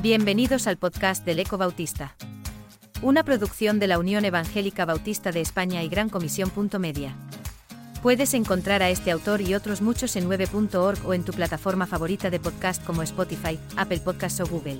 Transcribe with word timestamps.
Bienvenidos 0.00 0.68
al 0.68 0.76
podcast 0.76 1.26
del 1.26 1.40
Eco 1.40 1.58
Bautista. 1.58 2.14
Una 3.02 3.24
producción 3.24 3.80
de 3.80 3.88
la 3.88 3.98
Unión 3.98 4.24
Evangélica 4.24 4.84
Bautista 4.84 5.32
de 5.32 5.40
España 5.40 5.82
y 5.82 5.88
Gran 5.88 6.08
Comisión. 6.08 6.52
Media. 6.78 7.16
Puedes 8.00 8.32
encontrar 8.34 8.80
a 8.80 8.90
este 8.90 9.10
autor 9.10 9.40
y 9.40 9.56
otros 9.56 9.82
muchos 9.82 10.14
en 10.14 10.30
9.org 10.30 11.04
o 11.04 11.14
en 11.14 11.24
tu 11.24 11.32
plataforma 11.32 11.88
favorita 11.88 12.30
de 12.30 12.38
podcast 12.38 12.84
como 12.84 13.02
Spotify, 13.02 13.58
Apple 13.76 13.98
Podcasts 13.98 14.38
o 14.40 14.46
Google. 14.46 14.78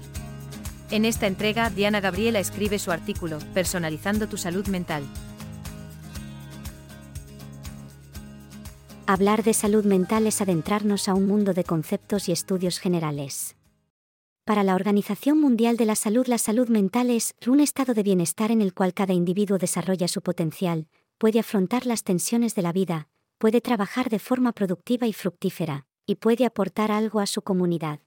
En 0.92 1.04
esta 1.04 1.26
entrega, 1.26 1.68
Diana 1.68 2.00
Gabriela 2.00 2.38
escribe 2.38 2.78
su 2.78 2.92
artículo, 2.92 3.40
Personalizando 3.54 4.28
tu 4.28 4.36
salud 4.36 4.68
mental. 4.68 5.02
Hablar 9.08 9.42
de 9.42 9.52
salud 9.52 9.84
mental 9.84 10.28
es 10.28 10.40
adentrarnos 10.40 11.08
a 11.08 11.14
un 11.14 11.26
mundo 11.26 11.54
de 11.54 11.64
conceptos 11.64 12.28
y 12.28 12.32
estudios 12.32 12.78
generales. 12.78 13.57
Para 14.48 14.64
la 14.64 14.76
Organización 14.76 15.38
Mundial 15.38 15.76
de 15.76 15.84
la 15.84 15.94
Salud, 15.94 16.26
la 16.26 16.38
salud 16.38 16.70
mental 16.70 17.10
es 17.10 17.34
un 17.46 17.60
estado 17.60 17.92
de 17.92 18.02
bienestar 18.02 18.50
en 18.50 18.62
el 18.62 18.72
cual 18.72 18.94
cada 18.94 19.12
individuo 19.12 19.58
desarrolla 19.58 20.08
su 20.08 20.22
potencial, 20.22 20.88
puede 21.18 21.38
afrontar 21.38 21.84
las 21.84 22.02
tensiones 22.02 22.54
de 22.54 22.62
la 22.62 22.72
vida, 22.72 23.10
puede 23.36 23.60
trabajar 23.60 24.08
de 24.08 24.18
forma 24.18 24.52
productiva 24.52 25.06
y 25.06 25.12
fructífera, 25.12 25.84
y 26.06 26.14
puede 26.14 26.46
aportar 26.46 26.90
algo 26.90 27.20
a 27.20 27.26
su 27.26 27.42
comunidad. 27.42 28.00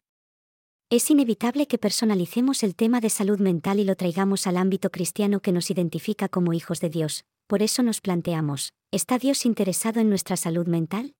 Es 0.90 1.12
inevitable 1.12 1.68
que 1.68 1.78
personalicemos 1.78 2.64
el 2.64 2.74
tema 2.76 3.02
de 3.02 3.12
salud 3.12 3.40
mental 3.40 3.80
y 3.80 3.84
lo 3.84 3.96
traigamos 3.96 4.48
al 4.48 4.58
ámbito 4.58 4.90
cristiano 4.90 5.42
que 5.42 5.52
nos 5.52 5.70
identifica 5.70 6.28
como 6.28 6.54
hijos 6.54 6.80
de 6.80 6.90
Dios, 6.90 7.24
por 7.46 7.62
eso 7.62 7.84
nos 7.84 8.02
planteamos, 8.02 8.74
¿está 8.90 9.20
Dios 9.20 9.46
interesado 9.46 10.00
en 10.00 10.10
nuestra 10.10 10.38
salud 10.38 10.66
mental? 10.66 11.14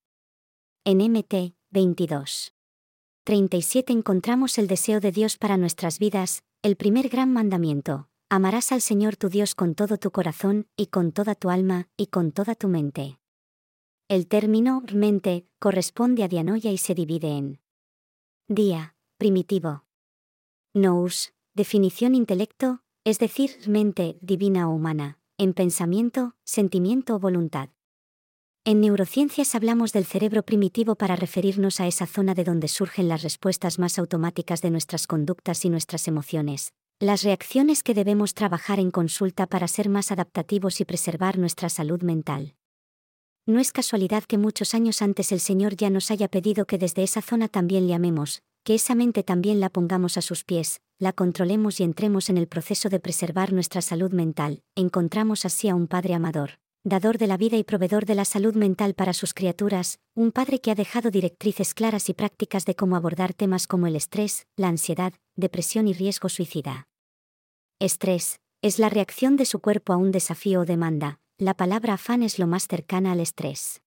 En 0.84 0.98
MT 0.98 1.54
22. 1.70 2.54
37 3.32 3.94
encontramos 3.94 4.58
el 4.58 4.68
deseo 4.68 5.00
de 5.00 5.14
Dios 5.14 5.38
para 5.38 5.56
nuestras 5.56 6.00
vidas, 6.00 6.44
el 6.64 6.76
primer 6.76 7.08
gran 7.08 7.32
mandamiento. 7.32 8.10
Amarás 8.28 8.74
al 8.74 8.82
Señor 8.82 9.16
tu 9.16 9.30
Dios 9.30 9.56
con 9.56 9.74
todo 9.74 9.96
tu 9.96 10.12
corazón, 10.12 10.68
y 10.76 10.88
con 10.88 11.14
toda 11.14 11.34
tu 11.34 11.50
alma, 11.50 11.88
y 11.96 12.08
con 12.08 12.34
toda 12.34 12.56
tu 12.56 12.68
mente. 12.68 13.20
El 14.10 14.28
término 14.28 14.84
mente 14.94 15.48
corresponde 15.60 16.26
a 16.26 16.28
dianoia 16.28 16.74
y 16.74 16.78
se 16.78 16.94
divide 16.94 17.38
en 17.38 17.62
día, 18.50 18.98
primitivo. 19.18 19.86
Nous, 20.74 21.34
definición 21.54 22.16
intelecto, 22.16 22.82
es 23.06 23.18
decir, 23.18 23.52
mente 23.66 24.18
divina 24.20 24.68
o 24.68 24.74
humana, 24.74 25.20
en 25.38 25.54
pensamiento, 25.54 26.36
sentimiento 26.44 27.16
o 27.16 27.20
voluntad. 27.20 27.70
En 28.64 28.80
neurociencias 28.80 29.56
hablamos 29.56 29.92
del 29.92 30.06
cerebro 30.06 30.44
primitivo 30.44 30.94
para 30.94 31.16
referirnos 31.16 31.80
a 31.80 31.88
esa 31.88 32.06
zona 32.06 32.36
de 32.36 32.44
donde 32.44 32.68
surgen 32.68 33.08
las 33.08 33.24
respuestas 33.24 33.80
más 33.80 33.98
automáticas 33.98 34.62
de 34.62 34.70
nuestras 34.70 35.08
conductas 35.08 35.66
y 35.66 35.72
nuestras 35.72 36.08
emociones, 36.08 36.72
las 37.00 37.24
reacciones 37.24 37.82
que 37.82 37.96
debemos 37.96 38.36
trabajar 38.36 38.80
en 38.80 38.92
consulta 38.92 39.48
para 39.48 39.68
ser 39.68 39.90
más 39.90 40.12
adaptativos 40.12 40.80
y 40.80 40.86
preservar 40.86 41.40
nuestra 41.40 41.70
salud 41.70 42.04
mental. 42.04 42.54
No 43.48 43.60
es 43.60 43.72
casualidad 43.72 44.26
que 44.26 44.38
muchos 44.38 44.76
años 44.76 45.02
antes 45.02 45.32
el 45.32 45.40
Señor 45.40 45.76
ya 45.76 45.90
nos 45.90 46.12
haya 46.12 46.28
pedido 46.28 46.66
que 46.66 46.78
desde 46.78 47.02
esa 47.02 47.24
zona 47.24 47.48
también 47.48 47.88
le 47.88 47.96
amemos, 47.96 48.44
que 48.64 48.76
esa 48.76 48.94
mente 48.94 49.24
también 49.24 49.60
la 49.60 49.72
pongamos 49.72 50.18
a 50.18 50.22
sus 50.22 50.44
pies, 50.44 50.82
la 51.00 51.14
controlemos 51.14 51.80
y 51.80 51.84
entremos 51.84 52.30
en 52.30 52.38
el 52.38 52.48
proceso 52.48 52.90
de 52.90 53.00
preservar 53.00 53.54
nuestra 53.54 53.82
salud 53.82 54.14
mental, 54.14 54.62
encontramos 54.76 55.46
así 55.46 55.68
a 55.68 55.74
un 55.74 55.88
Padre 55.88 56.14
amador 56.14 56.60
dador 56.84 57.18
de 57.20 57.28
la 57.28 57.38
vida 57.38 57.58
y 57.58 57.64
proveedor 57.64 58.06
de 58.06 58.16
la 58.16 58.26
salud 58.26 58.56
mental 58.56 58.96
para 58.96 59.14
sus 59.14 59.34
criaturas, 59.34 60.00
un 60.16 60.32
padre 60.32 60.60
que 60.60 60.72
ha 60.72 60.76
dejado 60.76 61.12
directrices 61.12 61.74
claras 61.74 62.10
y 62.10 62.14
prácticas 62.14 62.66
de 62.66 62.76
cómo 62.76 62.96
abordar 62.96 63.34
temas 63.34 63.68
como 63.68 63.86
el 63.88 63.96
estrés, 63.96 64.48
la 64.56 64.68
ansiedad, 64.68 65.14
depresión 65.36 65.88
y 65.88 65.94
riesgo 65.94 66.28
suicida. 66.30 66.88
Estrés, 67.80 68.40
es 68.62 68.80
la 68.80 68.90
reacción 68.90 69.38
de 69.38 69.46
su 69.46 69.60
cuerpo 69.60 69.94
a 69.94 69.98
un 69.98 70.12
desafío 70.12 70.62
o 70.62 70.66
demanda, 70.66 71.20
la 71.38 71.56
palabra 71.56 71.94
afán 71.94 72.24
es 72.24 72.40
lo 72.40 72.48
más 72.48 72.68
cercana 72.68 73.12
al 73.12 73.20
estrés. 73.20 73.82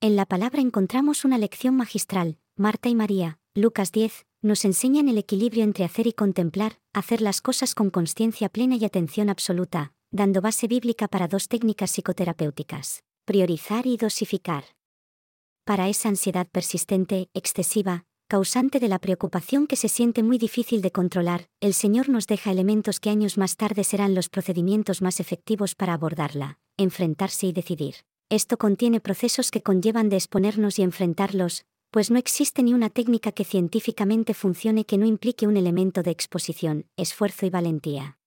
En 0.00 0.16
la 0.16 0.26
palabra 0.26 0.60
encontramos 0.60 1.24
una 1.24 1.38
lección 1.38 1.76
magistral, 1.76 2.38
Marta 2.56 2.88
y 2.88 2.94
María, 2.94 3.38
Lucas 3.54 3.92
10, 3.92 4.26
nos 4.42 4.64
enseñan 4.64 5.08
el 5.08 5.18
equilibrio 5.18 5.62
entre 5.62 5.84
hacer 5.84 6.06
y 6.06 6.12
contemplar, 6.12 6.80
hacer 6.92 7.20
las 7.20 7.40
cosas 7.40 7.74
con 7.74 7.90
conciencia 7.90 8.48
plena 8.48 8.76
y 8.76 8.84
atención 8.84 9.28
absoluta, 9.28 9.92
dando 10.12 10.40
base 10.40 10.66
bíblica 10.66 11.06
para 11.06 11.28
dos 11.28 11.46
técnicas 11.46 11.92
psicoterapéuticas, 11.92 13.04
priorizar 13.24 13.86
y 13.86 13.96
dosificar. 13.96 14.64
Para 15.64 15.88
esa 15.88 16.08
ansiedad 16.08 16.48
persistente, 16.48 17.28
excesiva, 17.32 18.04
causante 18.26 18.80
de 18.80 18.88
la 18.88 18.98
preocupación 18.98 19.66
que 19.66 19.76
se 19.76 19.88
siente 19.88 20.22
muy 20.22 20.38
difícil 20.38 20.82
de 20.82 20.90
controlar, 20.90 21.46
el 21.60 21.74
Señor 21.74 22.08
nos 22.08 22.26
deja 22.26 22.50
elementos 22.50 22.98
que 22.98 23.10
años 23.10 23.38
más 23.38 23.56
tarde 23.56 23.84
serán 23.84 24.14
los 24.14 24.28
procedimientos 24.28 25.00
más 25.00 25.20
efectivos 25.20 25.74
para 25.74 25.94
abordarla, 25.94 26.58
enfrentarse 26.76 27.46
y 27.46 27.52
decidir. 27.52 27.96
Esto 28.28 28.56
contiene 28.58 29.00
procesos 29.00 29.50
que 29.50 29.62
conllevan 29.62 30.08
de 30.08 30.16
exponernos 30.16 30.78
y 30.78 30.82
enfrentarlos, 30.82 31.64
pues 31.90 32.10
no 32.10 32.18
existe 32.18 32.62
ni 32.62 32.74
una 32.74 32.90
técnica 32.90 33.32
que 33.32 33.44
científicamente 33.44 34.34
funcione 34.34 34.84
que 34.84 34.98
no 34.98 35.06
implique 35.06 35.48
un 35.48 35.56
elemento 35.56 36.02
de 36.02 36.12
exposición, 36.12 36.86
esfuerzo 36.96 37.46
y 37.46 37.50
valentía. 37.50 38.19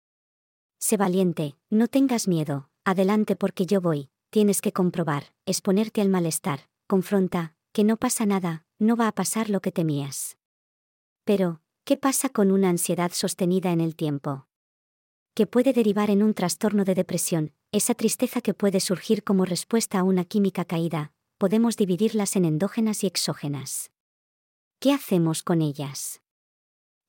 Sé 0.85 0.97
valiente, 0.97 1.55
no 1.69 1.87
tengas 1.87 2.27
miedo, 2.27 2.69
adelante 2.83 3.37
porque 3.37 3.65
yo 3.65 3.79
voy, 3.79 4.09
tienes 4.29 4.59
que 4.59 4.73
comprobar, 4.73 5.33
exponerte 5.45 6.01
al 6.01 6.09
malestar, 6.09 6.67
confronta, 6.87 7.55
que 7.71 7.85
no 7.85 7.95
pasa 7.95 8.25
nada, 8.25 8.65
no 8.79 8.97
va 8.97 9.07
a 9.07 9.13
pasar 9.13 9.49
lo 9.49 9.61
que 9.61 9.71
temías. 9.71 10.35
Pero, 11.23 11.61
¿qué 11.85 11.95
pasa 11.95 12.27
con 12.27 12.51
una 12.51 12.67
ansiedad 12.67 13.13
sostenida 13.13 13.71
en 13.71 13.79
el 13.79 13.95
tiempo? 13.95 14.49
Que 15.33 15.47
puede 15.47 15.71
derivar 15.71 16.09
en 16.09 16.21
un 16.21 16.33
trastorno 16.33 16.83
de 16.83 16.95
depresión, 16.95 17.53
esa 17.71 17.95
tristeza 17.95 18.41
que 18.41 18.53
puede 18.53 18.81
surgir 18.81 19.23
como 19.23 19.45
respuesta 19.45 19.99
a 19.99 20.03
una 20.03 20.25
química 20.25 20.65
caída, 20.65 21.13
podemos 21.37 21.77
dividirlas 21.77 22.35
en 22.35 22.43
endógenas 22.43 23.05
y 23.05 23.07
exógenas. 23.07 23.89
¿Qué 24.81 24.91
hacemos 24.91 25.43
con 25.43 25.61
ellas? 25.61 26.21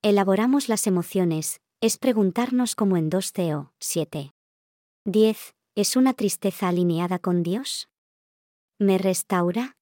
Elaboramos 0.01 0.69
las 0.69 0.87
emociones, 0.87 1.61
es 1.87 1.99
preguntarnos 1.99 2.77
como 2.77 2.97
en 2.97 3.11
2 3.11 3.33
Teo 3.35 3.75
7. 3.79 4.33
10. 5.05 5.55
¿Es 5.75 5.97
una 5.97 6.15
tristeza 6.15 6.69
alineada 6.69 7.19
con 7.19 7.43
Dios? 7.43 7.91
¿Me 8.79 8.97
restaura? 8.97 9.77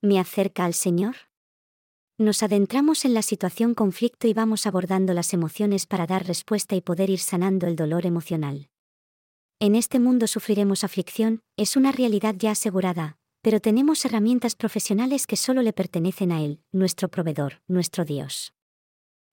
¿Me 0.00 0.20
acerca 0.20 0.64
al 0.64 0.74
Señor? 0.74 1.16
Nos 2.18 2.44
adentramos 2.44 3.04
en 3.04 3.14
la 3.14 3.22
situación 3.22 3.74
conflicto 3.74 4.28
y 4.28 4.32
vamos 4.32 4.64
abordando 4.64 5.12
las 5.12 5.34
emociones 5.34 5.86
para 5.86 6.06
dar 6.06 6.24
respuesta 6.24 6.76
y 6.76 6.82
poder 6.82 7.10
ir 7.10 7.18
sanando 7.18 7.66
el 7.66 7.74
dolor 7.74 8.06
emocional. 8.06 8.70
En 9.58 9.74
este 9.74 9.98
mundo 9.98 10.28
sufriremos 10.28 10.84
aflicción, 10.84 11.42
es 11.56 11.74
una 11.74 11.90
realidad 11.90 12.36
ya 12.38 12.52
asegurada, 12.52 13.18
pero 13.42 13.58
tenemos 13.58 14.04
herramientas 14.04 14.54
profesionales 14.54 15.26
que 15.26 15.34
solo 15.34 15.62
le 15.62 15.72
pertenecen 15.72 16.30
a 16.30 16.44
Él, 16.44 16.62
nuestro 16.70 17.08
proveedor, 17.08 17.60
nuestro 17.66 18.04
Dios. 18.04 18.52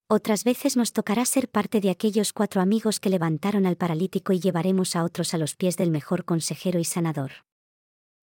Otras 0.08 0.44
veces 0.44 0.78
nos 0.78 0.94
tocará 0.94 1.26
ser 1.26 1.50
parte 1.50 1.82
de 1.82 1.90
aquellos 1.90 2.32
cuatro 2.32 2.62
amigos 2.62 3.00
que 3.00 3.10
levantaron 3.10 3.66
al 3.66 3.76
paralítico 3.76 4.34
y 4.34 4.40
llevaremos 4.40 4.96
a 4.96 5.04
otros 5.04 5.34
a 5.34 5.40
los 5.40 5.56
pies 5.56 5.78
del 5.78 5.90
mejor 5.90 6.26
consejero 6.26 6.80
y 6.80 6.86
sanador. 6.86 7.32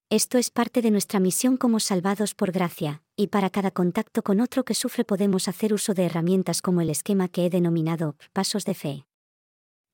Esto 0.08 0.38
es 0.38 0.50
parte 0.50 0.80
de 0.80 0.92
nuestra 0.92 1.18
misión 1.18 1.56
como 1.56 1.80
salvados 1.80 2.36
por 2.36 2.52
gracia, 2.52 3.02
y 3.16 3.28
para 3.28 3.50
cada 3.50 3.72
contacto 3.72 4.22
con 4.22 4.40
otro 4.40 4.64
que 4.64 4.74
sufre 4.74 5.04
podemos 5.04 5.48
hacer 5.48 5.74
uso 5.74 5.92
de 5.92 6.04
herramientas 6.04 6.62
como 6.62 6.82
el 6.82 6.90
esquema 6.90 7.26
que 7.26 7.46
he 7.46 7.50
denominado 7.50 8.14
pasos 8.32 8.64
de 8.64 8.74
fe. 8.74 9.06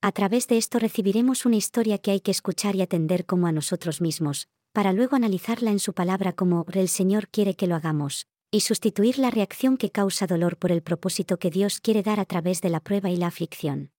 A 0.01 0.11
través 0.11 0.47
de 0.47 0.57
esto 0.57 0.77
recibiremos 0.77 1.47
una 1.47 1.55
historia 1.55 1.97
que 1.97 2.11
hay 2.11 2.19
que 2.19 2.29
escuchar 2.29 2.75
y 2.75 2.83
atender 2.83 3.25
como 3.25 3.47
a 3.47 3.51
nosotros 3.51 3.99
mismos, 3.99 4.47
para 4.73 4.93
luego 4.93 5.15
analizarla 5.15 5.71
en 5.71 5.79
su 5.79 5.93
palabra 5.93 6.33
como 6.33 6.67
el 6.71 6.87
Señor 6.87 7.29
quiere 7.29 7.55
que 7.55 7.65
lo 7.65 7.75
hagamos, 7.75 8.27
y 8.51 8.61
sustituir 8.61 9.19
la 9.19 9.29
reacción 9.29 9.77
que 9.77 9.91
causa 9.91 10.25
dolor 10.25 10.57
por 10.57 10.71
el 10.71 10.81
propósito 10.81 11.37
que 11.37 11.51
Dios 11.51 11.79
quiere 11.79 12.01
dar 12.01 12.19
a 12.19 12.25
través 12.25 12.61
de 12.61 12.69
la 12.69 12.79
prueba 12.79 13.09
y 13.09 13.17
la 13.17 13.27
aflicción. 13.27 13.91